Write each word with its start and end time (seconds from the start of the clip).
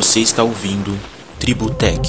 Você 0.00 0.20
está 0.20 0.42
ouvindo 0.42 0.92
Tributec. 1.38 2.08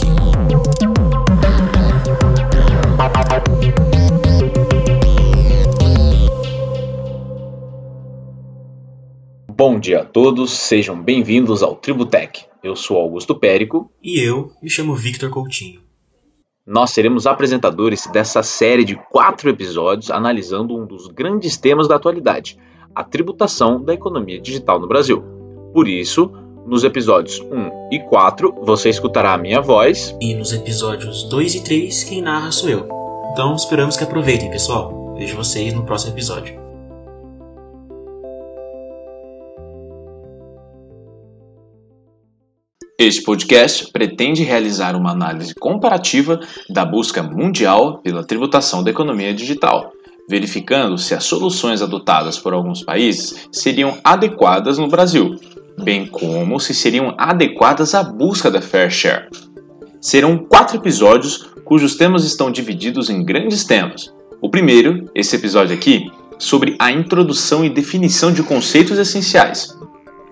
Bom 9.49 9.77
dia 9.77 9.99
a 9.99 10.05
todos, 10.05 10.51
sejam 10.51 11.03
bem-vindos 11.03 11.61
ao 11.61 11.75
Tributec. 11.75 12.45
Eu 12.63 12.77
sou 12.77 12.95
Augusto 12.95 13.35
Périco. 13.35 13.91
E 14.01 14.21
eu 14.21 14.53
me 14.63 14.69
chamo 14.69 14.95
Victor 14.95 15.29
Coutinho. 15.29 15.81
Nós 16.65 16.91
seremos 16.91 17.27
apresentadores 17.27 18.07
dessa 18.07 18.41
série 18.41 18.85
de 18.85 18.95
quatro 19.11 19.49
episódios 19.49 20.09
analisando 20.09 20.77
um 20.77 20.85
dos 20.85 21.07
grandes 21.07 21.57
temas 21.57 21.89
da 21.89 21.97
atualidade, 21.97 22.57
a 22.95 23.03
tributação 23.03 23.83
da 23.83 23.93
economia 23.93 24.39
digital 24.39 24.79
no 24.79 24.87
Brasil. 24.87 25.21
Por 25.73 25.89
isso, 25.89 26.31
nos 26.65 26.83
episódios 26.83 27.39
1 27.39 27.89
e 27.91 27.99
4, 27.99 28.55
você 28.63 28.89
escutará 28.89 29.33
a 29.33 29.37
minha 29.37 29.61
voz. 29.61 30.15
E 30.21 30.33
nos 30.33 30.53
episódios 30.53 31.23
2 31.23 31.55
e 31.55 31.63
3, 31.63 32.03
quem 32.03 32.21
narra 32.21 32.51
sou 32.51 32.69
eu. 32.69 32.87
Então 33.31 33.55
esperamos 33.55 33.97
que 33.97 34.03
aproveitem, 34.03 34.49
pessoal. 34.49 35.15
Vejo 35.17 35.35
vocês 35.35 35.73
no 35.73 35.85
próximo 35.85 36.13
episódio. 36.13 36.59
Este 42.99 43.23
podcast 43.23 43.91
pretende 43.91 44.43
realizar 44.43 44.95
uma 44.95 45.11
análise 45.11 45.55
comparativa 45.55 46.39
da 46.69 46.85
busca 46.85 47.23
mundial 47.23 47.97
pela 47.97 48.23
tributação 48.23 48.83
da 48.83 48.91
economia 48.91 49.33
digital, 49.33 49.91
verificando 50.29 50.99
se 50.99 51.15
as 51.15 51.23
soluções 51.23 51.81
adotadas 51.81 52.37
por 52.37 52.53
alguns 52.53 52.83
países 52.83 53.49
seriam 53.51 53.97
adequadas 54.03 54.77
no 54.77 54.87
Brasil, 54.87 55.35
bem 55.77 56.05
como 56.05 56.59
se 56.59 56.73
seriam 56.73 57.13
adequadas 57.17 57.93
à 57.93 58.03
busca 58.03 58.49
da 58.49 58.61
Fair 58.61 58.89
Share. 58.89 59.29
Serão 59.99 60.37
quatro 60.37 60.77
episódios 60.77 61.49
cujos 61.63 61.95
temas 61.95 62.25
estão 62.25 62.51
divididos 62.51 63.09
em 63.09 63.23
grandes 63.23 63.63
temas. 63.63 64.13
O 64.41 64.49
primeiro, 64.49 65.09
esse 65.13 65.35
episódio 65.35 65.75
aqui, 65.75 66.11
sobre 66.37 66.75
a 66.79 66.91
introdução 66.91 67.63
e 67.63 67.69
definição 67.69 68.33
de 68.33 68.41
conceitos 68.41 68.97
essenciais. 68.97 69.77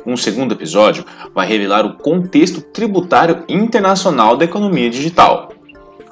Um 0.06 0.18
segundo 0.18 0.54
episódio 0.54 1.06
vai 1.36 1.48
revelar 1.48 1.86
o 1.86 1.98
contexto 1.98 2.62
tributário 2.62 3.44
internacional 3.48 4.36
da 4.36 4.46
economia 4.46 4.90
digital. 4.90 5.54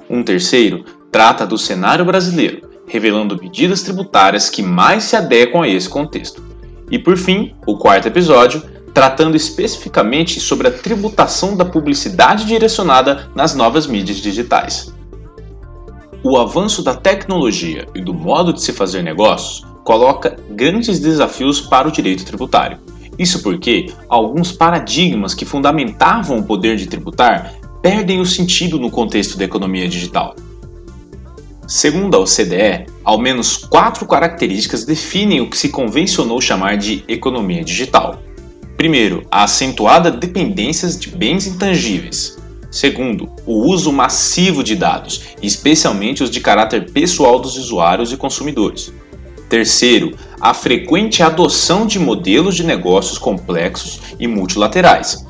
Um 0.09 0.21
terceiro 0.21 0.85
trata 1.11 1.47
do 1.47 1.57
cenário 1.57 2.05
brasileiro, 2.05 2.69
revelando 2.87 3.37
medidas 3.41 3.81
tributárias 3.81 4.49
que 4.49 4.61
mais 4.61 5.03
se 5.03 5.15
adequam 5.15 5.63
a 5.63 5.67
esse 5.67 5.89
contexto. 5.89 6.43
E 6.91 6.99
por 6.99 7.17
fim, 7.17 7.53
o 7.65 7.77
quarto 7.77 8.07
episódio 8.07 8.61
tratando 8.93 9.35
especificamente 9.35 10.39
sobre 10.39 10.67
a 10.67 10.71
tributação 10.71 11.55
da 11.55 11.65
publicidade 11.65 12.45
direcionada 12.45 13.29
nas 13.35 13.55
novas 13.55 13.87
mídias 13.87 14.17
digitais. 14.17 14.93
O 16.23 16.37
avanço 16.37 16.83
da 16.83 16.95
tecnologia 16.95 17.87
e 17.93 18.01
do 18.01 18.13
modo 18.13 18.51
de 18.51 18.61
se 18.61 18.73
fazer 18.73 19.01
negócios 19.01 19.63
coloca 19.83 20.35
grandes 20.49 20.99
desafios 20.99 21.61
para 21.61 21.87
o 21.87 21.91
direito 21.91 22.25
tributário. 22.25 22.79
Isso 23.17 23.41
porque 23.41 23.91
alguns 24.09 24.51
paradigmas 24.51 25.33
que 25.33 25.45
fundamentavam 25.45 26.39
o 26.39 26.43
poder 26.43 26.75
de 26.75 26.87
tributar 26.87 27.53
perdem 27.81 28.19
o 28.19 28.25
sentido 28.25 28.77
no 28.77 28.91
contexto 28.91 29.37
da 29.37 29.45
economia 29.45 29.87
digital. 29.87 30.35
Segundo 31.67 32.15
a 32.15 32.19
OCDE, 32.19 32.85
ao 33.03 33.19
menos 33.19 33.57
quatro 33.57 34.05
características 34.05 34.85
definem 34.85 35.41
o 35.41 35.49
que 35.49 35.57
se 35.57 35.69
convencionou 35.69 36.39
chamar 36.41 36.77
de 36.77 37.03
economia 37.07 37.63
digital. 37.63 38.19
Primeiro, 38.77 39.25
a 39.31 39.43
acentuada 39.43 40.11
dependência 40.11 40.87
de 40.87 41.09
bens 41.09 41.47
intangíveis. 41.47 42.37
Segundo, 42.69 43.27
o 43.43 43.67
uso 43.67 43.91
massivo 43.91 44.63
de 44.63 44.75
dados, 44.75 45.29
especialmente 45.41 46.21
os 46.21 46.29
de 46.29 46.39
caráter 46.39 46.91
pessoal 46.91 47.39
dos 47.39 47.57
usuários 47.57 48.11
e 48.11 48.17
consumidores. 48.17 48.93
Terceiro, 49.49 50.15
a 50.39 50.53
frequente 50.53 51.23
adoção 51.23 51.87
de 51.87 51.97
modelos 51.97 52.55
de 52.55 52.63
negócios 52.63 53.17
complexos 53.17 53.99
e 54.19 54.27
multilaterais. 54.27 55.25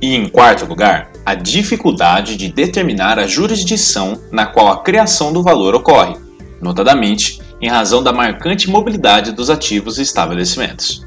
E 0.00 0.14
em 0.14 0.28
quarto 0.28 0.66
lugar, 0.66 1.10
a 1.26 1.34
dificuldade 1.34 2.36
de 2.36 2.52
determinar 2.52 3.18
a 3.18 3.26
jurisdição 3.26 4.20
na 4.30 4.46
qual 4.46 4.68
a 4.68 4.82
criação 4.82 5.32
do 5.32 5.42
valor 5.42 5.74
ocorre, 5.74 6.16
notadamente 6.60 7.40
em 7.60 7.68
razão 7.68 8.02
da 8.02 8.12
marcante 8.12 8.70
mobilidade 8.70 9.32
dos 9.32 9.50
ativos 9.50 9.98
e 9.98 10.02
estabelecimentos. 10.02 11.03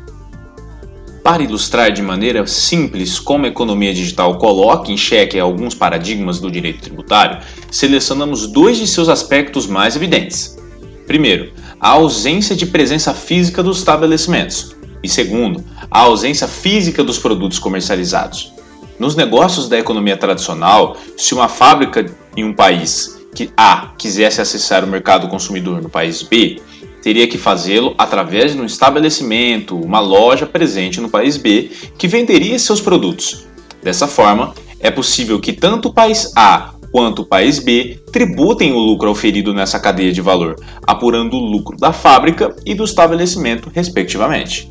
Para 1.28 1.44
ilustrar 1.44 1.92
de 1.92 2.02
maneira 2.02 2.48
simples 2.48 3.20
como 3.20 3.44
a 3.44 3.50
economia 3.50 3.94
digital 3.94 4.38
coloca 4.38 4.94
em 4.94 4.96
xeque 4.96 5.38
alguns 5.38 5.76
paradigmas 5.76 6.40
do 6.40 6.50
direito 6.50 6.84
tributário, 6.84 7.46
selecionamos 7.70 8.48
dois 8.48 8.78
de 8.78 8.88
seus 8.88 9.10
aspectos 9.10 9.68
mais 9.68 9.98
evidentes. 9.98 10.58
Primeiro, 11.06 11.52
a 11.82 11.90
ausência 11.90 12.56
de 12.56 12.66
presença 12.66 13.14
física 13.14 13.62
dos 13.62 13.80
estabelecimentos, 13.80 14.74
e 15.04 15.10
segundo, 15.10 15.62
a 15.92 16.00
ausência 16.00 16.48
física 16.48 17.04
dos 17.04 17.20
produtos 17.20 17.60
comercializados. 17.60 18.54
Nos 18.98 19.18
negócios 19.18 19.68
da 19.68 19.78
economia 19.78 20.16
tradicional, 20.16 20.96
se 21.18 21.34
uma 21.34 21.50
fábrica 21.50 22.06
em 22.38 22.46
um 22.46 22.54
país 22.54 23.20
que 23.36 23.52
A 23.58 23.92
quisesse 23.98 24.40
acessar 24.40 24.86
o 24.86 24.88
mercado 24.88 25.28
consumidor 25.28 25.82
no 25.82 25.90
país 25.90 26.24
B, 26.24 26.62
teria 27.08 27.26
que 27.26 27.38
fazê-lo 27.38 27.96
através 27.98 28.52
de 28.52 28.60
um 28.60 28.66
estabelecimento, 28.66 29.80
uma 29.80 30.02
loja 30.02 30.46
presente 30.46 31.00
no 31.00 31.08
país 31.08 31.38
B 31.38 31.72
que 31.98 32.06
venderia 32.06 32.60
seus 32.60 32.82
produtos. 32.82 33.48
Dessa 33.82 34.10
forma, 34.10 34.54
é 34.82 34.92
possível 34.92 35.40
que 35.40 35.54
tanto 35.54 35.88
o 35.88 35.94
país 35.94 36.34
A 36.36 36.74
quanto 36.92 37.22
o 37.22 37.26
país 37.26 37.60
B 37.60 37.98
tributem 38.12 38.74
o 38.74 38.78
lucro 38.78 39.10
auferido 39.10 39.54
nessa 39.54 39.80
cadeia 39.80 40.12
de 40.12 40.20
valor, 40.20 40.58
apurando 40.86 41.38
o 41.38 41.46
lucro 41.46 41.78
da 41.78 41.94
fábrica 41.94 42.54
e 42.66 42.76
do 42.76 42.84
estabelecimento, 42.84 43.72
respectivamente. 43.74 44.70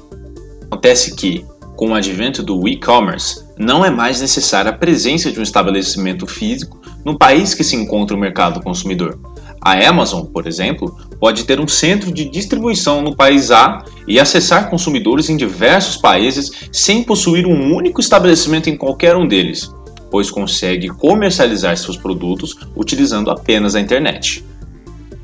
Acontece 0.70 1.16
que, 1.16 1.42
com 1.74 1.92
o 1.92 1.94
advento 1.94 2.42
do 2.42 2.68
e-commerce, 2.68 3.42
não 3.56 3.82
é 3.82 3.88
mais 3.88 4.20
necessária 4.20 4.70
a 4.70 4.76
presença 4.76 5.32
de 5.32 5.40
um 5.40 5.42
estabelecimento 5.42 6.26
físico 6.26 6.78
no 7.02 7.16
país 7.16 7.54
que 7.54 7.64
se 7.64 7.76
encontra 7.76 8.14
o 8.14 8.20
mercado 8.20 8.60
consumidor. 8.60 9.18
A 9.60 9.72
Amazon, 9.88 10.24
por 10.24 10.46
exemplo, 10.46 10.96
pode 11.18 11.44
ter 11.44 11.60
um 11.60 11.66
centro 11.66 12.12
de 12.12 12.28
distribuição 12.28 13.02
no 13.02 13.16
país 13.16 13.50
A 13.50 13.84
e 14.06 14.20
acessar 14.20 14.70
consumidores 14.70 15.28
em 15.28 15.36
diversos 15.36 15.96
países 15.96 16.68
sem 16.72 17.02
possuir 17.02 17.46
um 17.46 17.74
único 17.74 18.00
estabelecimento 18.00 18.68
em 18.68 18.76
qualquer 18.76 19.16
um 19.16 19.26
deles, 19.26 19.72
pois 20.10 20.30
consegue 20.30 20.88
comercializar 20.88 21.76
seus 21.76 21.96
produtos 21.96 22.56
utilizando 22.76 23.30
apenas 23.30 23.74
a 23.74 23.80
internet. 23.80 24.44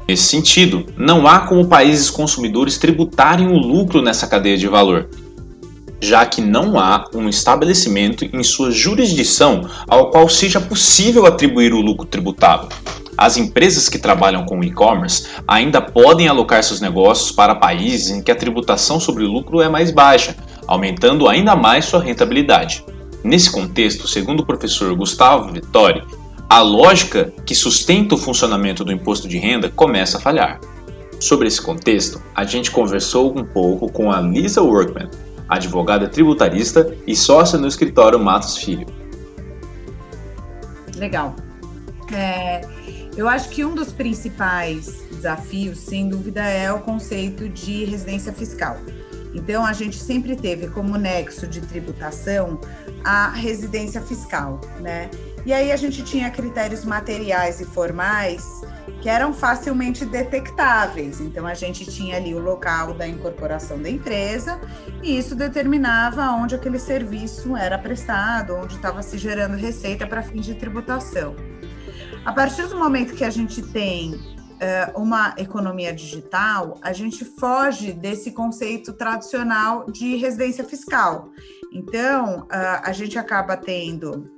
Nesse 0.09 0.25
sentido, 0.25 0.87
não 0.97 1.27
há 1.27 1.41
como 1.41 1.69
países 1.69 2.11
consumidores 2.11 2.77
tributarem 2.77 3.47
o 3.47 3.57
lucro 3.57 4.03
nessa 4.03 4.27
cadeia 4.27 4.57
de 4.57 4.67
valor, 4.67 5.09
já 6.03 6.27
que 6.27 6.41
não 6.41 6.81
há 6.81 7.05
um 7.15 7.29
estabelecimento 7.29 8.25
em 8.25 8.43
sua 8.43 8.73
jurisdição 8.73 9.69
ao 9.87 10.11
qual 10.11 10.29
seja 10.29 10.61
possível 10.61 11.25
atribuir 11.27 11.73
o 11.73 11.81
lucro 11.81 12.05
tributável. 12.05 12.69
As 13.17 13.37
empresas 13.37 13.89
que 13.89 14.01
trabalham 14.01 14.45
com 14.45 14.65
e-commerce 14.65 15.29
ainda 15.47 15.81
podem 15.81 16.27
alocar 16.27 16.65
seus 16.65 16.81
negócios 16.81 17.31
para 17.31 17.55
países 17.55 18.11
em 18.11 18.21
que 18.21 18.33
a 18.33 18.35
tributação 18.35 18.99
sobre 18.99 19.23
o 19.23 19.31
lucro 19.31 19.61
é 19.61 19.69
mais 19.69 19.93
baixa, 19.93 20.37
aumentando 20.67 21.29
ainda 21.29 21.55
mais 21.55 21.85
sua 21.85 22.03
rentabilidade. 22.03 22.85
Nesse 23.23 23.53
contexto, 23.53 24.09
segundo 24.09 24.41
o 24.41 24.47
professor 24.47 24.93
Gustavo 24.97 25.53
Vittori, 25.53 26.03
a 26.49 26.61
lógica 26.61 27.33
que 27.47 27.55
sustenta 27.55 28.17
o 28.17 28.19
funcionamento 28.19 28.85
do 28.85 28.91
imposto 28.91 29.29
de 29.29 29.39
renda 29.39 29.71
começa 29.71 30.19
a 30.19 30.21
falhar. 30.21 30.61
Sobre 31.21 31.47
esse 31.47 31.63
contexto, 31.63 32.21
a 32.35 32.43
gente 32.43 32.73
conversou 32.73 33.39
um 33.39 33.45
pouco 33.45 33.91
com 33.93 34.11
a 34.11 34.21
Lisa 34.21 34.61
Workman, 34.61 35.09
advogada 35.55 36.09
tributarista 36.09 36.97
e 37.07 37.15
sócia 37.15 37.59
no 37.59 37.67
escritório 37.67 38.19
Matos 38.19 38.57
Filho. 38.57 38.87
Legal. 40.97 41.35
É, 42.13 42.61
eu 43.17 43.29
acho 43.29 43.49
que 43.49 43.65
um 43.65 43.75
dos 43.75 43.93
principais 43.93 45.03
desafios, 45.11 45.79
sem 45.79 46.09
dúvida, 46.09 46.43
é 46.43 46.73
o 46.73 46.81
conceito 46.81 47.49
de 47.49 47.85
residência 47.85 48.33
fiscal. 48.33 48.77
Então, 49.35 49.65
a 49.65 49.73
gente 49.73 49.97
sempre 49.97 50.37
teve 50.37 50.69
como 50.69 50.97
nexo 50.97 51.47
de 51.47 51.61
tributação 51.61 52.61
a 53.05 53.31
residência 53.31 54.01
fiscal, 54.03 54.61
né? 54.81 55.11
E 55.45 55.53
aí 55.53 55.73
a 55.73 55.77
gente 55.77 56.05
tinha 56.05 56.31
critérios 56.31 56.85
materiais 56.85 57.61
e 57.61 57.65
formais 57.65 58.63
que 59.01 59.09
eram 59.09 59.33
facilmente 59.33 60.05
detectáveis. 60.05 61.21
Então 61.21 61.47
a 61.47 61.55
gente 61.55 61.85
tinha 61.85 62.17
ali 62.17 62.35
o 62.35 62.39
local 62.39 62.95
da 62.95 63.07
incorporação 63.07 63.81
da 63.81 63.91
empresa 63.91 64.61
e 65.03 65.19
isso 65.19 65.35
determinava 65.35 66.31
onde 66.31 66.55
aquele 66.55 66.79
serviço 66.79 67.57
era 67.57 67.77
prestado, 67.77 68.55
onde 68.55 68.77
estava 68.77 69.03
se 69.03 69.19
gerando 69.19 69.57
receita 69.57 70.07
para 70.07 70.23
fins 70.23 70.47
de 70.47 70.55
tributação. 70.55 71.35
A 72.25 72.33
partir 72.33 72.69
do 72.69 72.79
momento 72.79 73.15
que 73.15 73.25
a 73.25 73.31
gente 73.31 73.61
tem 73.61 74.15
uh, 74.15 75.01
uma 75.01 75.35
economia 75.37 75.93
digital, 75.93 76.79
a 76.81 76.93
gente 76.93 77.25
foge 77.25 77.93
desse 77.93 78.31
conceito 78.31 78.93
tradicional 78.93 79.87
de 79.91 80.15
residência 80.15 80.63
fiscal. 80.63 81.31
Então, 81.73 82.47
a 82.51 82.93
gente 82.93 83.19
acaba 83.19 83.57
tendo 83.57 84.31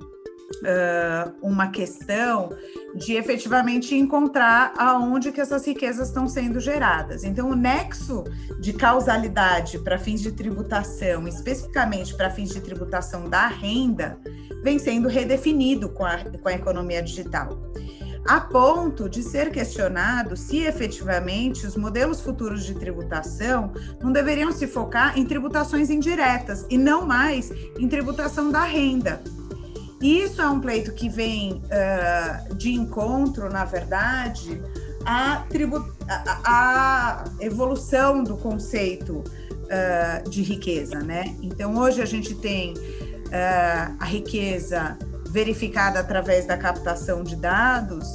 uma 1.41 1.67
questão 1.67 2.49
de 2.95 3.13
efetivamente 3.13 3.95
encontrar 3.95 4.73
aonde 4.77 5.31
que 5.31 5.41
essas 5.41 5.65
riquezas 5.65 6.07
estão 6.07 6.27
sendo 6.27 6.59
geradas. 6.59 7.23
Então, 7.23 7.49
o 7.49 7.55
nexo 7.55 8.23
de 8.59 8.73
causalidade 8.73 9.79
para 9.79 9.97
fins 9.97 10.21
de 10.21 10.31
tributação, 10.31 11.27
especificamente 11.27 12.15
para 12.15 12.29
fins 12.29 12.49
de 12.49 12.61
tributação 12.61 13.29
da 13.29 13.47
renda, 13.47 14.17
vem 14.63 14.79
sendo 14.79 15.07
redefinido 15.07 15.89
com 15.89 16.05
a, 16.05 16.17
com 16.17 16.47
a 16.47 16.53
economia 16.53 17.01
digital 17.01 17.49
a 18.27 18.41
ponto 18.41 19.07
de 19.07 19.21
ser 19.21 19.51
questionado 19.51 20.35
se 20.35 20.59
efetivamente 20.59 21.65
os 21.65 21.75
modelos 21.75 22.19
futuros 22.19 22.65
de 22.65 22.73
tributação 22.73 23.71
não 24.01 24.11
deveriam 24.11 24.51
se 24.51 24.65
focar 24.65 25.17
em 25.17 25.25
tributações 25.25 25.89
indiretas 25.89 26.65
e 26.69 26.77
não 26.77 27.05
mais 27.05 27.51
em 27.77 27.87
tributação 27.87 28.51
da 28.51 28.63
renda. 28.63 29.21
Isso 30.05 30.39
é 30.39 30.47
um 30.47 30.59
pleito 30.59 30.91
que 30.91 31.09
vem 31.09 31.63
uh, 31.65 32.53
de 32.53 32.71
encontro, 32.71 33.49
na 33.49 33.65
verdade, 33.65 34.61
à, 35.03 35.43
a, 36.07 36.43
a 36.45 37.23
evolução 37.39 38.23
do 38.23 38.37
conceito 38.37 39.23
uh, 39.23 40.29
de 40.29 40.43
riqueza, 40.43 40.99
né? 40.99 41.35
Então, 41.41 41.75
hoje 41.75 42.03
a 42.03 42.05
gente 42.05 42.35
tem 42.35 42.75
uh, 42.75 43.95
a 43.99 44.05
riqueza 44.05 44.95
verificada 45.31 46.01
através 46.01 46.45
da 46.45 46.55
captação 46.55 47.23
de 47.23 47.35
dados 47.35 48.07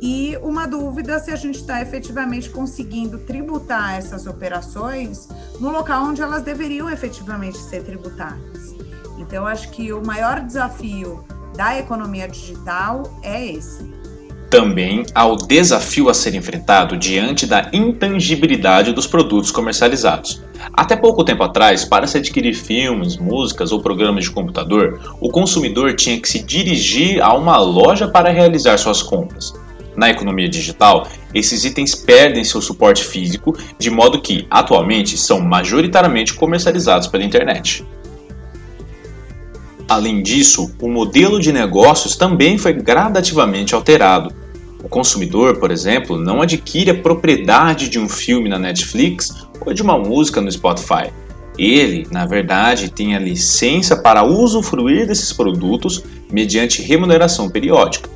e 0.00 0.38
uma 0.40 0.68
dúvida 0.68 1.18
se 1.18 1.32
a 1.32 1.36
gente 1.36 1.58
está 1.58 1.82
efetivamente 1.82 2.48
conseguindo 2.48 3.18
tributar 3.18 3.98
essas 3.98 4.28
operações 4.28 5.28
no 5.58 5.70
local 5.70 6.04
onde 6.04 6.22
elas 6.22 6.42
deveriam 6.42 6.88
efetivamente 6.88 7.58
ser 7.58 7.82
tributadas. 7.82 8.63
Então, 9.34 9.48
acho 9.48 9.68
que 9.70 9.92
o 9.92 10.00
maior 10.00 10.42
desafio 10.42 11.24
da 11.56 11.76
economia 11.76 12.28
digital 12.28 13.02
é 13.20 13.44
esse. 13.44 13.92
Também 14.48 15.04
há 15.12 15.26
o 15.26 15.34
desafio 15.34 16.08
a 16.08 16.14
ser 16.14 16.36
enfrentado 16.36 16.96
diante 16.96 17.44
da 17.44 17.68
intangibilidade 17.72 18.92
dos 18.92 19.08
produtos 19.08 19.50
comercializados. 19.50 20.40
Até 20.72 20.94
pouco 20.94 21.24
tempo 21.24 21.42
atrás, 21.42 21.84
para 21.84 22.06
se 22.06 22.16
adquirir 22.16 22.54
filmes, 22.54 23.16
músicas 23.16 23.72
ou 23.72 23.82
programas 23.82 24.22
de 24.22 24.30
computador, 24.30 25.16
o 25.20 25.28
consumidor 25.28 25.96
tinha 25.96 26.20
que 26.20 26.28
se 26.28 26.38
dirigir 26.38 27.20
a 27.20 27.34
uma 27.34 27.58
loja 27.58 28.06
para 28.06 28.30
realizar 28.30 28.78
suas 28.78 29.02
compras. 29.02 29.52
Na 29.96 30.10
economia 30.10 30.48
digital, 30.48 31.08
esses 31.34 31.64
itens 31.64 31.92
perdem 31.92 32.44
seu 32.44 32.62
suporte 32.62 33.02
físico, 33.02 33.52
de 33.80 33.90
modo 33.90 34.22
que, 34.22 34.46
atualmente, 34.48 35.18
são 35.18 35.40
majoritariamente 35.40 36.34
comercializados 36.34 37.08
pela 37.08 37.24
internet. 37.24 37.84
Além 39.94 40.24
disso, 40.24 40.74
o 40.82 40.88
modelo 40.88 41.38
de 41.38 41.52
negócios 41.52 42.16
também 42.16 42.58
foi 42.58 42.72
gradativamente 42.72 43.76
alterado. 43.76 44.34
O 44.82 44.88
consumidor, 44.88 45.60
por 45.60 45.70
exemplo, 45.70 46.18
não 46.18 46.42
adquire 46.42 46.90
a 46.90 47.00
propriedade 47.00 47.88
de 47.88 47.96
um 47.96 48.08
filme 48.08 48.48
na 48.48 48.58
Netflix 48.58 49.46
ou 49.64 49.72
de 49.72 49.82
uma 49.82 49.96
música 49.96 50.40
no 50.40 50.50
Spotify. 50.50 51.12
Ele, 51.56 52.08
na 52.10 52.26
verdade, 52.26 52.90
tem 52.90 53.14
a 53.14 53.20
licença 53.20 53.94
para 53.94 54.24
usufruir 54.24 55.06
desses 55.06 55.32
produtos 55.32 56.02
mediante 56.28 56.82
remuneração 56.82 57.48
periódica. 57.48 58.10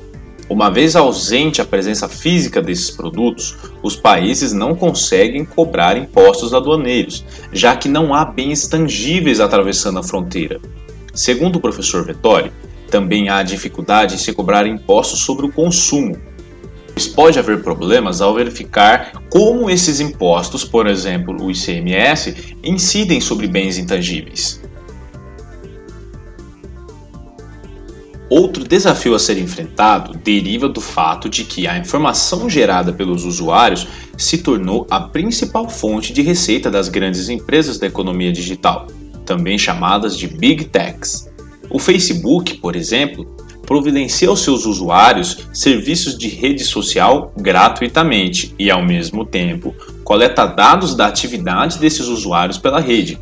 Uma 0.51 0.71
vez 0.71 0.97
ausente 0.97 1.63
a 1.63 1.65
presença 1.65 2.09
física 2.09 2.61
desses 2.61 2.91
produtos, 2.91 3.57
os 3.85 3.95
países 3.95 4.53
não 4.53 4.75
conseguem 4.75 5.45
cobrar 5.45 5.97
impostos 5.97 6.53
aduaneiros, 6.53 7.25
já 7.53 7.77
que 7.77 7.89
não 7.89 8.13
há 8.13 8.25
bens 8.25 8.67
tangíveis 8.67 9.39
atravessando 9.39 10.01
a 10.01 10.03
fronteira. 10.03 10.61
Segundo 11.19 11.57
o 11.57 11.61
professor 11.61 12.05
Vettori, 12.05 12.53
também 12.93 13.29
há 13.29 13.43
dificuldade 13.43 14.15
em 14.15 14.19
se 14.19 14.33
cobrar 14.33 14.69
impostos 14.69 15.19
sobre 15.23 15.47
o 15.47 15.53
consumo, 15.53 16.17
pode 17.17 17.41
haver 17.41 17.61
problemas 17.61 18.21
ao 18.21 18.35
verificar 18.35 19.21
como 19.29 19.69
esses 19.69 19.99
impostos, 19.99 20.65
por 20.65 20.87
exemplo 20.87 21.37
o 21.43 21.51
ICMS, 21.51 22.55
incidem 22.63 23.21
sobre 23.21 23.49
bens 23.49 23.79
intangíveis. 23.79 24.63
Outro 28.31 28.63
desafio 28.63 29.17
a 29.17 29.19
ser 29.19 29.39
enfrentado 29.39 30.17
deriva 30.23 30.69
do 30.69 30.81
fato 30.81 31.29
de 31.29 31.43
que 31.43 31.67
a 31.67 31.77
informação 31.77 32.49
gerada 32.49 32.93
pelos 32.93 33.25
usuários 33.25 33.89
se 34.17 34.39
tornou 34.39 34.87
a 34.89 35.01
principal 35.01 35.69
fonte 35.69 36.13
de 36.13 36.23
receita 36.23 36.71
das 36.71 36.89
grandes 36.89 37.29
empresas 37.29 37.77
da 37.77 37.89
economia 37.89 38.33
digital, 38.33 38.87
também 39.29 39.59
chamadas 39.59 40.17
de 40.17 40.27
Big 40.27 40.65
Techs. 40.65 41.31
O 41.69 41.79
Facebook, 41.79 42.57
por 42.57 42.75
exemplo, 42.75 43.27
providencia 43.67 44.31
aos 44.31 44.41
seus 44.41 44.65
usuários 44.65 45.47
serviços 45.53 46.17
de 46.17 46.29
rede 46.29 46.65
social 46.65 47.31
gratuitamente 47.37 48.55
e, 48.59 48.71
ao 48.71 48.83
mesmo 48.83 49.27
tempo, 49.27 49.75
coleta 50.03 50.47
dados 50.47 50.95
da 50.95 51.07
atividade 51.07 51.79
desses 51.79 52.07
usuários 52.07 52.57
pela 52.57 52.81
rede. 52.81 53.19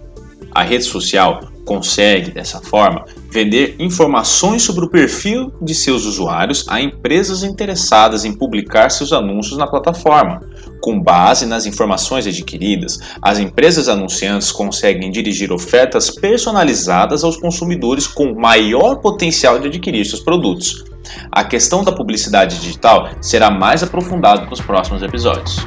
A 0.55 0.63
rede 0.63 0.85
social 0.85 1.41
consegue, 1.65 2.31
dessa 2.31 2.61
forma, 2.61 3.05
vender 3.31 3.77
informações 3.79 4.63
sobre 4.63 4.85
o 4.85 4.91
perfil 4.91 5.53
de 5.61 5.75
seus 5.75 6.05
usuários 6.05 6.65
a 6.69 6.81
empresas 6.81 7.43
interessadas 7.43 8.25
em 8.25 8.33
publicar 8.33 8.91
seus 8.91 9.13
anúncios 9.13 9.59
na 9.59 9.67
plataforma. 9.67 10.41
Com 10.81 11.01
base 11.01 11.47
nas 11.47 11.67
informações 11.67 12.27
adquiridas, 12.27 12.99
as 13.21 13.39
empresas 13.39 13.89
anunciantes 13.89 14.53
conseguem 14.53 15.11
dirigir 15.11 15.53
ofertas 15.53 16.11
personalizadas 16.11 17.25
aos 17.25 17.37
consumidores 17.37 18.07
com 18.07 18.35
maior 18.35 18.97
potencial 18.97 19.59
de 19.59 19.69
adquirir 19.69 20.05
seus 20.05 20.21
produtos. 20.21 20.85
A 21.31 21.45
questão 21.45 21.85
da 21.85 21.93
publicidade 21.93 22.59
digital 22.59 23.09
será 23.21 23.51
mais 23.51 23.83
aprofundada 23.83 24.47
nos 24.47 24.61
próximos 24.61 25.03
episódios. 25.03 25.67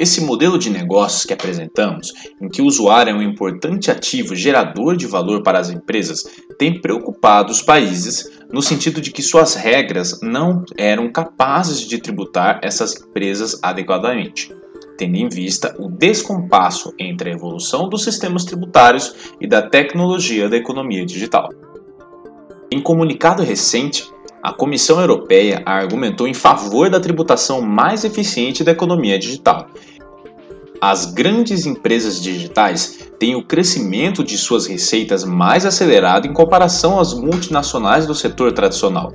Esse 0.00 0.22
modelo 0.22 0.58
de 0.58 0.70
negócios 0.70 1.26
que 1.26 1.34
apresentamos, 1.34 2.10
em 2.40 2.48
que 2.48 2.62
o 2.62 2.64
usuário 2.64 3.10
é 3.10 3.14
um 3.14 3.20
importante 3.20 3.90
ativo 3.90 4.34
gerador 4.34 4.96
de 4.96 5.06
valor 5.06 5.42
para 5.42 5.58
as 5.58 5.68
empresas, 5.68 6.24
tem 6.58 6.80
preocupado 6.80 7.52
os 7.52 7.60
países 7.60 8.24
no 8.50 8.62
sentido 8.62 8.98
de 8.98 9.10
que 9.10 9.22
suas 9.22 9.54
regras 9.54 10.18
não 10.22 10.64
eram 10.78 11.12
capazes 11.12 11.80
de 11.80 11.98
tributar 11.98 12.60
essas 12.62 12.98
empresas 12.98 13.58
adequadamente, 13.62 14.50
tendo 14.96 15.16
em 15.16 15.28
vista 15.28 15.76
o 15.78 15.90
descompasso 15.90 16.94
entre 16.98 17.28
a 17.28 17.34
evolução 17.34 17.86
dos 17.86 18.02
sistemas 18.02 18.46
tributários 18.46 19.14
e 19.38 19.46
da 19.46 19.60
tecnologia 19.60 20.48
da 20.48 20.56
economia 20.56 21.04
digital. 21.04 21.50
Em 22.72 22.80
comunicado 22.80 23.42
recente, 23.42 24.08
a 24.42 24.52
Comissão 24.54 24.98
Europeia 24.98 25.62
argumentou 25.66 26.26
em 26.26 26.32
favor 26.32 26.88
da 26.88 26.98
tributação 26.98 27.60
mais 27.60 28.04
eficiente 28.04 28.64
da 28.64 28.72
economia 28.72 29.18
digital. 29.18 29.68
As 30.80 31.04
grandes 31.04 31.66
empresas 31.66 32.22
digitais 32.22 33.00
têm 33.18 33.36
o 33.36 33.44
crescimento 33.44 34.24
de 34.24 34.38
suas 34.38 34.66
receitas 34.66 35.24
mais 35.24 35.66
acelerado 35.66 36.26
em 36.26 36.32
comparação 36.32 36.98
às 36.98 37.12
multinacionais 37.12 38.06
do 38.06 38.14
setor 38.14 38.52
tradicional. 38.52 39.12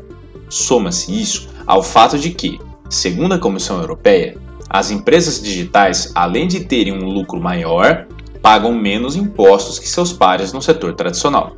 Soma-se 0.48 1.20
isso 1.20 1.50
ao 1.66 1.82
fato 1.82 2.20
de 2.20 2.30
que, 2.30 2.60
segundo 2.88 3.34
a 3.34 3.40
Comissão 3.40 3.80
Europeia, 3.80 4.38
as 4.70 4.92
empresas 4.92 5.42
digitais, 5.42 6.12
além 6.14 6.48
de 6.48 6.66
terem 6.66 6.94
um 6.94 7.10
lucro 7.10 7.42
maior, 7.42 8.06
pagam 8.44 8.72
menos 8.72 9.16
impostos 9.16 9.80
que 9.80 9.90
seus 9.90 10.14
pares 10.14 10.54
no 10.54 10.62
setor 10.62 10.94
tradicional. 10.94 11.58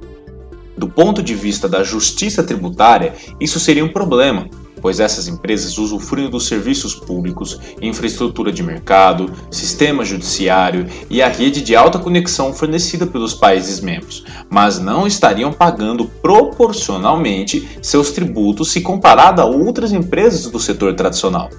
Do 0.78 0.88
ponto 0.88 1.22
de 1.22 1.36
vista 1.36 1.68
da 1.68 1.84
justiça 1.84 2.42
tributária, 2.44 3.14
isso 3.42 3.60
seria 3.60 3.84
um 3.84 3.92
problema, 3.92 4.48
pois 4.82 5.00
essas 5.00 5.28
empresas 5.28 5.78
usufruem 5.78 6.30
dos 6.30 6.48
serviços 6.48 6.96
públicos, 6.96 7.60
infraestrutura 7.82 8.52
de 8.52 8.64
mercado, 8.64 9.32
sistema 9.52 10.04
judiciário 10.06 10.88
e 11.10 11.22
a 11.22 11.28
rede 11.28 11.62
de 11.62 11.76
alta 11.76 12.00
conexão 12.00 12.54
fornecida 12.54 13.06
pelos 13.06 13.34
países 13.34 13.80
membros, 13.80 14.24
mas 14.50 14.80
não 14.80 15.08
estariam 15.08 15.52
pagando 15.52 16.06
proporcionalmente 16.06 17.68
seus 17.82 18.12
tributos 18.12 18.72
se 18.72 18.82
comparado 18.82 19.42
a 19.42 19.46
outras 19.46 19.92
empresas 19.92 20.50
do 20.50 20.60
setor 20.60 20.94
tradicional. 20.96 21.50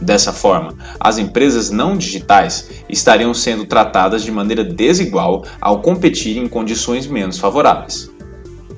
Dessa 0.00 0.32
forma, 0.32 0.74
as 0.98 1.18
empresas 1.18 1.70
não 1.70 1.96
digitais 1.96 2.70
estariam 2.88 3.34
sendo 3.34 3.66
tratadas 3.66 4.22
de 4.22 4.32
maneira 4.32 4.64
desigual 4.64 5.44
ao 5.60 5.82
competir 5.82 6.38
em 6.38 6.48
condições 6.48 7.06
menos 7.06 7.38
favoráveis. 7.38 8.10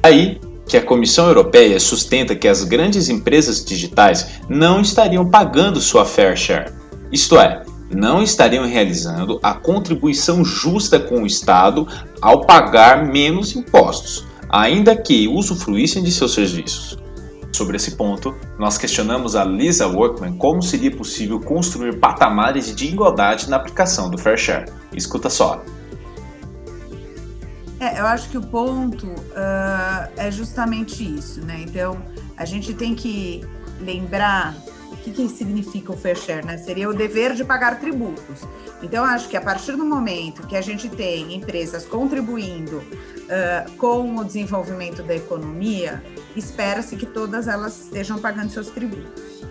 Aí 0.03 0.41
que 0.67 0.77
a 0.77 0.85
Comissão 0.85 1.27
Europeia 1.27 1.79
sustenta 1.79 2.37
que 2.37 2.49
as 2.49 2.65
grandes 2.65 3.09
empresas 3.09 3.65
digitais 3.65 4.41
não 4.49 4.81
estariam 4.81 5.29
pagando 5.29 5.81
sua 5.81 6.05
fair 6.05 6.37
share, 6.37 6.73
isto 7.11 7.39
é, 7.39 7.63
não 7.95 8.23
estariam 8.23 8.67
realizando 8.67 9.39
a 9.43 9.55
contribuição 9.55 10.45
justa 10.45 10.99
com 10.99 11.23
o 11.23 11.27
Estado 11.27 11.87
ao 12.21 12.41
pagar 12.47 13.07
menos 13.07 13.55
impostos, 13.55 14.27
ainda 14.49 14.97
que 14.97 15.29
usufruíssem 15.29 16.03
de 16.03 16.11
seus 16.11 16.33
serviços. 16.35 16.99
Sobre 17.53 17.77
esse 17.77 17.97
ponto, 17.97 18.35
nós 18.59 18.79
questionamos 18.79 19.37
a 19.37 19.45
Lisa 19.45 19.87
Workman 19.87 20.39
como 20.39 20.63
seria 20.63 20.91
possível 20.91 21.39
construir 21.39 21.99
patamares 21.99 22.75
de 22.75 22.87
igualdade 22.87 23.51
na 23.51 23.57
aplicação 23.57 24.09
do 24.11 24.17
Fair 24.17 24.39
Share. 24.39 24.73
Escuta 24.95 25.29
só. 25.29 25.63
É, 27.83 27.99
eu 27.99 28.07
acho 28.07 28.31
que 28.31 28.39
o 28.39 28.41
ponto 28.41 29.09
uh, 29.09 30.09
é 30.17 30.31
justamente 30.31 31.03
isso, 31.03 31.41
né? 31.41 31.65
Então, 31.67 32.01
a 32.37 32.45
gente 32.45 32.73
tem 32.73 32.95
que 32.95 33.45
lembrar 33.81 34.55
o 34.93 34.97
que, 34.99 35.11
que 35.11 35.29
significa 35.29 35.91
o 35.91 35.97
fair 35.97 36.17
share, 36.17 36.47
né? 36.47 36.59
Seria 36.59 36.89
o 36.89 36.95
dever 36.95 37.35
de 37.35 37.45
pagar 37.45 37.81
tributos. 37.81 38.47
Então, 38.81 39.05
acho 39.05 39.29
que 39.29 39.37
a 39.37 39.41
partir 39.41 39.73
do 39.73 39.85
momento 39.85 40.47
que 40.47 40.57
a 40.57 40.61
gente 40.61 40.89
tem 40.89 41.35
empresas 41.35 41.85
contribuindo 41.85 42.77
uh, 42.77 43.73
com 43.79 44.17
o 44.17 44.25
desenvolvimento 44.25 45.03
da 45.03 45.17
economia, 45.17 46.01
espera-se 46.37 46.95
que 46.95 47.05
todas 47.05 47.49
elas 47.49 47.87
estejam 47.87 48.17
pagando 48.17 48.51
seus 48.51 48.69
tributos. 48.69 49.43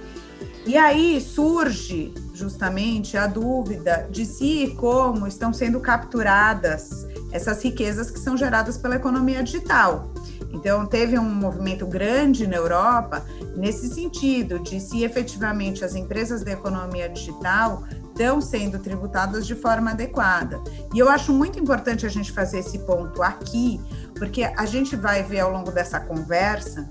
E 0.66 0.78
aí 0.78 1.20
surge 1.20 2.14
justamente 2.34 3.18
a 3.18 3.28
dúvida 3.28 4.08
de 4.10 4.26
se 4.26 4.64
e 4.64 4.76
como 4.76 5.28
estão 5.28 5.52
sendo 5.52 5.82
capturadas 5.82 7.06
essas 7.32 7.64
riquezas 7.64 8.12
que 8.12 8.20
são 8.20 8.36
geradas 8.36 8.78
pela 8.78 8.96
economia 8.96 9.44
digital. 9.44 10.12
Então, 10.54 10.86
teve 10.86 11.18
um 11.18 11.30
movimento 11.34 11.86
grande 11.86 12.46
na 12.46 12.58
Europa 12.58 13.26
nesse 13.56 13.88
sentido, 13.88 14.60
de 14.60 14.80
se 14.80 15.04
efetivamente 15.04 15.84
as 15.84 15.96
empresas 15.96 16.44
da 16.44 16.52
economia 16.52 17.08
digital 17.08 17.84
estão 18.10 18.42
sendo 18.42 18.78
tributadas 18.78 19.48
de 19.48 19.56
forma 19.56 19.92
adequada. 19.92 20.62
E 20.94 21.00
eu 21.00 21.10
acho 21.10 21.32
muito 21.32 21.58
importante 21.58 22.06
a 22.06 22.10
gente 22.10 22.32
fazer 22.32 22.60
esse 22.60 22.80
ponto 22.80 23.24
aqui, 23.24 23.80
porque 24.16 24.44
a 24.44 24.66
gente 24.66 24.96
vai 24.96 25.24
ver 25.24 25.40
ao 25.40 25.52
longo 25.52 25.72
dessa 25.72 26.00
conversa 26.00 26.88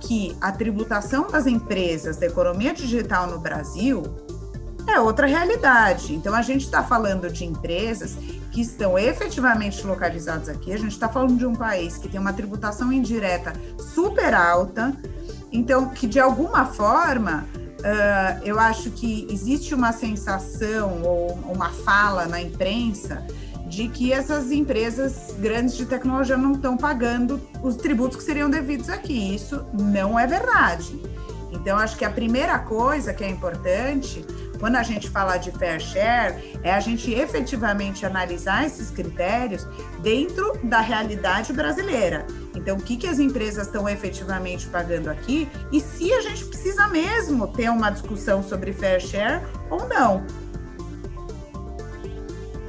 que 0.00 0.36
a 0.40 0.52
tributação 0.52 1.28
das 1.30 1.46
empresas 1.46 2.16
da 2.16 2.26
economia 2.26 2.74
digital 2.74 3.28
no 3.28 3.38
Brasil 3.38 4.02
é 4.86 5.00
outra 5.00 5.26
realidade. 5.26 6.14
Então, 6.14 6.34
a 6.34 6.42
gente 6.42 6.64
está 6.64 6.82
falando 6.82 7.30
de 7.30 7.44
empresas 7.44 8.16
que 8.54 8.60
estão 8.60 8.96
efetivamente 8.96 9.84
localizadas 9.84 10.48
aqui. 10.48 10.72
A 10.72 10.78
gente 10.78 10.92
está 10.92 11.08
falando 11.08 11.36
de 11.36 11.44
um 11.44 11.56
país 11.56 11.98
que 11.98 12.08
tem 12.08 12.20
uma 12.20 12.32
tributação 12.32 12.92
indireta 12.92 13.52
super 13.92 14.32
alta, 14.32 14.96
então 15.50 15.88
que 15.88 16.06
de 16.06 16.20
alguma 16.20 16.64
forma 16.64 17.48
uh, 17.80 18.44
eu 18.44 18.60
acho 18.60 18.92
que 18.92 19.26
existe 19.28 19.74
uma 19.74 19.92
sensação 19.92 21.02
ou 21.02 21.32
uma 21.52 21.70
fala 21.70 22.26
na 22.26 22.40
imprensa 22.40 23.26
de 23.66 23.88
que 23.88 24.12
essas 24.12 24.52
empresas 24.52 25.34
grandes 25.40 25.76
de 25.76 25.84
tecnologia 25.84 26.36
não 26.36 26.52
estão 26.52 26.76
pagando 26.76 27.40
os 27.60 27.74
tributos 27.74 28.16
que 28.16 28.22
seriam 28.22 28.48
devidos 28.48 28.88
aqui. 28.88 29.34
Isso 29.34 29.64
não 29.72 30.16
é 30.16 30.28
verdade. 30.28 30.96
Então, 31.50 31.76
acho 31.78 31.96
que 31.96 32.04
a 32.04 32.10
primeira 32.10 32.58
coisa 32.58 33.12
que 33.12 33.24
é 33.24 33.28
importante 33.28 34.24
quando 34.58 34.76
a 34.76 34.82
gente 34.82 35.08
fala 35.08 35.36
de 35.36 35.50
fair 35.50 35.80
share, 35.80 36.58
é 36.62 36.72
a 36.72 36.80
gente 36.80 37.12
efetivamente 37.12 38.06
analisar 38.06 38.66
esses 38.66 38.90
critérios 38.90 39.66
dentro 40.02 40.58
da 40.62 40.80
realidade 40.80 41.52
brasileira. 41.52 42.26
Então, 42.54 42.76
o 42.76 42.80
que, 42.80 42.96
que 42.96 43.06
as 43.06 43.18
empresas 43.18 43.66
estão 43.66 43.88
efetivamente 43.88 44.66
pagando 44.68 45.08
aqui 45.08 45.48
e 45.72 45.80
se 45.80 46.12
a 46.12 46.20
gente 46.20 46.44
precisa 46.44 46.86
mesmo 46.88 47.48
ter 47.48 47.68
uma 47.70 47.90
discussão 47.90 48.42
sobre 48.42 48.72
fair 48.72 49.00
share 49.00 49.42
ou 49.70 49.88
não. 49.88 50.24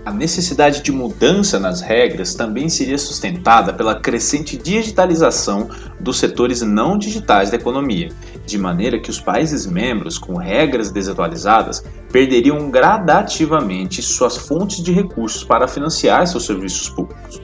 A 0.06 0.12
necessidade 0.12 0.84
de 0.84 0.92
mudança 0.92 1.60
nas 1.60 1.82
regras 1.82 2.36
também 2.36 2.70
seria 2.70 2.98
sustentada 2.98 3.74
pela 3.74 4.00
crescente 4.00 4.56
digitalização 4.56 5.68
dos 6.00 6.20
setores 6.20 6.62
não 6.62 6.96
digitais 6.96 7.50
da 7.50 7.56
economia, 7.56 8.12
de 8.46 8.58
maneira 8.58 9.00
que 9.00 9.10
os 9.10 9.20
países 9.20 9.66
membros 9.66 10.18
com 10.18 10.38
regras 10.38 10.92
desatualizadas 10.92 11.84
perderiam 12.12 12.70
gradativamente 12.70 14.02
suas 14.02 14.38
fontes 14.38 14.84
de 14.84 14.92
recursos 14.92 15.44
para 15.44 15.68
financiar 15.68 16.28
seus 16.28 16.46
serviços 16.46 16.90
públicos. 16.90 17.42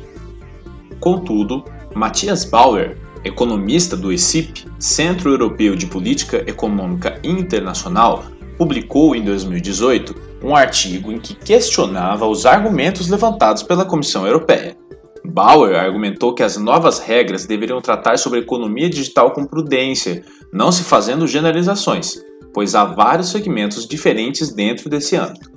Contudo, 1.00 1.66
Matthias 1.96 2.46
Bauer, 2.46 2.98
economista 3.24 3.98
do 3.98 4.12
ECIP, 4.12 4.66
Centro 4.80 5.32
Europeu 5.32 5.76
de 5.76 5.88
Política 5.88 6.44
Econômica 6.48 7.20
Internacional, 7.24 8.24
publicou 8.58 9.16
em 9.16 9.24
2018 9.24 10.16
um 10.44 10.56
artigo 10.56 11.12
em 11.12 11.20
que 11.20 11.36
questionava 11.36 12.28
os 12.28 12.46
argumentos 12.46 13.10
levantados 13.10 13.64
pela 13.64 13.86
Comissão 13.86 14.26
Europeia. 14.26 14.81
Bauer 15.24 15.76
argumentou 15.76 16.34
que 16.34 16.44
as 16.44 16.58
novas 16.58 17.00
regras 17.00 17.46
deveriam 17.46 17.82
tratar 17.82 18.18
sobre 18.18 18.40
economia 18.40 18.90
digital 18.90 19.32
com 19.32 19.46
prudência, 19.46 20.24
não 20.52 20.72
se 20.72 20.84
fazendo 20.84 21.28
generalizações, 21.28 22.22
pois 22.54 22.76
há 22.76 22.86
vários 22.86 23.30
segmentos 23.30 23.86
diferentes 23.88 24.52
dentro 24.52 24.90
desse 24.90 25.16
âmbito. 25.16 25.52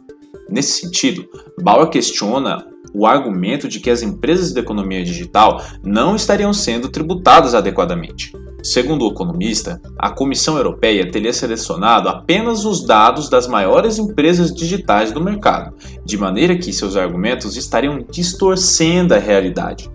Nesse 0.48 0.82
sentido, 0.82 1.26
Bauer 1.62 1.88
questiona 1.88 2.66
o 2.92 3.06
argumento 3.06 3.66
de 3.66 3.80
que 3.80 3.90
as 3.90 4.02
empresas 4.02 4.52
da 4.52 4.60
economia 4.60 5.02
digital 5.02 5.60
não 5.82 6.14
estariam 6.14 6.52
sendo 6.52 6.88
tributadas 6.88 7.54
adequadamente. 7.54 8.32
Segundo 8.64 9.04
o 9.04 9.10
economista, 9.10 9.78
a 9.98 10.08
Comissão 10.08 10.56
Europeia 10.56 11.10
teria 11.10 11.34
selecionado 11.34 12.08
apenas 12.08 12.64
os 12.64 12.82
dados 12.82 13.28
das 13.28 13.46
maiores 13.46 13.98
empresas 13.98 14.54
digitais 14.54 15.12
do 15.12 15.22
mercado, 15.22 15.74
de 16.02 16.16
maneira 16.16 16.56
que 16.56 16.72
seus 16.72 16.96
argumentos 16.96 17.58
estariam 17.58 18.02
distorcendo 18.10 19.12
a 19.12 19.18
realidade. 19.18 19.90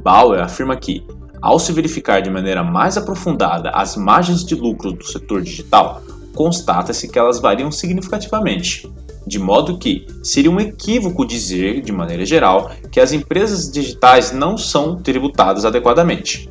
Bauer 0.00 0.40
afirma 0.40 0.76
que, 0.76 1.04
ao 1.42 1.58
se 1.58 1.72
verificar 1.72 2.22
de 2.22 2.30
maneira 2.30 2.62
mais 2.62 2.96
aprofundada 2.96 3.70
as 3.70 3.96
margens 3.96 4.44
de 4.44 4.54
lucro 4.54 4.92
do 4.92 5.04
setor 5.04 5.42
digital, 5.42 6.00
constata-se 6.36 7.08
que 7.08 7.18
elas 7.18 7.40
variam 7.40 7.72
significativamente, 7.72 8.88
de 9.26 9.40
modo 9.40 9.76
que 9.76 10.06
seria 10.22 10.52
um 10.52 10.60
equívoco 10.60 11.26
dizer, 11.26 11.80
de 11.80 11.90
maneira 11.90 12.24
geral, 12.24 12.70
que 12.92 13.00
as 13.00 13.12
empresas 13.12 13.68
digitais 13.72 14.30
não 14.30 14.56
são 14.56 14.94
tributadas 15.02 15.64
adequadamente. 15.64 16.48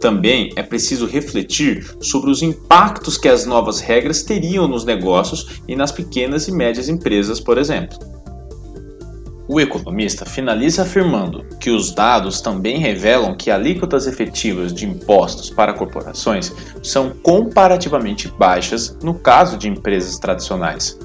Também 0.00 0.52
é 0.56 0.62
preciso 0.62 1.06
refletir 1.06 1.86
sobre 2.00 2.30
os 2.30 2.42
impactos 2.42 3.16
que 3.16 3.28
as 3.28 3.46
novas 3.46 3.80
regras 3.80 4.22
teriam 4.22 4.68
nos 4.68 4.84
negócios 4.84 5.62
e 5.66 5.74
nas 5.74 5.90
pequenas 5.90 6.48
e 6.48 6.52
médias 6.52 6.88
empresas, 6.88 7.40
por 7.40 7.56
exemplo. 7.56 7.98
O 9.48 9.60
economista 9.60 10.26
finaliza 10.26 10.82
afirmando 10.82 11.44
que 11.60 11.70
os 11.70 11.92
dados 11.94 12.40
também 12.40 12.78
revelam 12.78 13.36
que 13.36 13.48
alíquotas 13.48 14.08
efetivas 14.08 14.74
de 14.74 14.84
impostos 14.84 15.50
para 15.50 15.72
corporações 15.72 16.52
são 16.82 17.10
comparativamente 17.22 18.28
baixas 18.28 18.98
no 19.02 19.14
caso 19.14 19.56
de 19.56 19.68
empresas 19.68 20.18
tradicionais. 20.18 20.98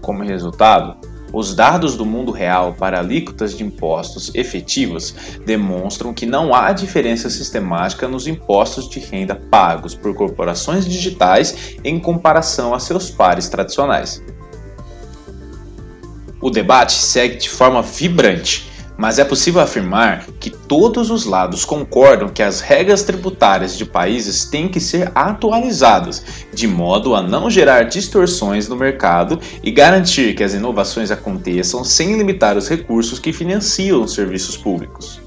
Como 0.00 0.22
resultado, 0.22 0.96
os 1.32 1.54
dados 1.54 1.96
do 1.96 2.06
mundo 2.06 2.32
real 2.32 2.74
para 2.78 2.98
alíquotas 2.98 3.56
de 3.56 3.62
impostos 3.62 4.30
efetivos 4.34 5.14
demonstram 5.44 6.14
que 6.14 6.24
não 6.24 6.54
há 6.54 6.72
diferença 6.72 7.28
sistemática 7.28 8.08
nos 8.08 8.26
impostos 8.26 8.88
de 8.88 8.98
renda 8.98 9.34
pagos 9.34 9.94
por 9.94 10.14
corporações 10.14 10.86
digitais 10.86 11.76
em 11.84 11.98
comparação 11.98 12.74
a 12.74 12.78
seus 12.78 13.10
pares 13.10 13.48
tradicionais. 13.48 14.22
O 16.40 16.50
debate 16.50 16.92
segue 16.92 17.36
de 17.36 17.50
forma 17.50 17.82
vibrante 17.82 18.68
mas 18.98 19.20
é 19.20 19.24
possível 19.24 19.60
afirmar 19.60 20.26
que 20.40 20.50
todos 20.50 21.08
os 21.08 21.24
lados 21.24 21.64
concordam 21.64 22.28
que 22.28 22.42
as 22.42 22.60
regras 22.60 23.04
tributárias 23.04 23.78
de 23.78 23.84
países 23.84 24.44
têm 24.44 24.68
que 24.68 24.80
ser 24.80 25.12
atualizadas, 25.14 26.24
de 26.52 26.66
modo 26.66 27.14
a 27.14 27.22
não 27.22 27.48
gerar 27.48 27.84
distorções 27.84 28.66
no 28.66 28.74
mercado 28.74 29.38
e 29.62 29.70
garantir 29.70 30.34
que 30.34 30.42
as 30.42 30.52
inovações 30.52 31.12
aconteçam 31.12 31.84
sem 31.84 32.16
limitar 32.18 32.56
os 32.56 32.68
recursos 32.68 33.20
que 33.20 33.32
financiam 33.32 34.02
os 34.02 34.14
serviços 34.14 34.56
públicos. 34.56 35.17